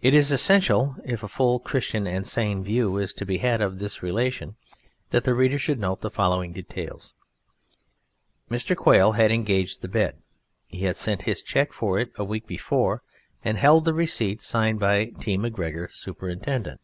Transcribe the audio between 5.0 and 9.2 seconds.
that the reader should note the following details: Mr. Quail